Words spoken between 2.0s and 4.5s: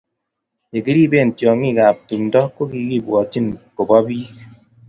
tumdo ko chikikibwatchin kobo bik